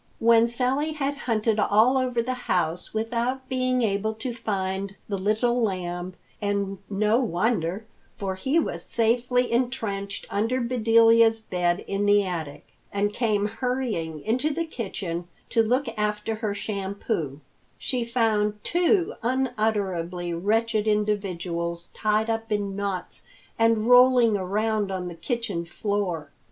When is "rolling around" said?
23.87-24.91